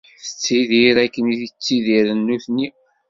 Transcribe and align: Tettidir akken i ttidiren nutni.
Tettidir 0.23 0.95
akken 1.05 1.25
i 1.33 1.35
ttidiren 1.49 2.19
nutni. 2.27 2.67